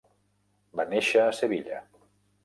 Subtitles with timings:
[0.79, 1.83] Va néixer a Sevilla.